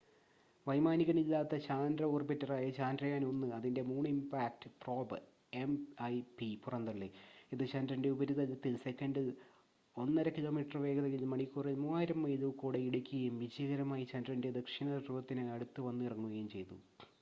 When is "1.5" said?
9.95-10.35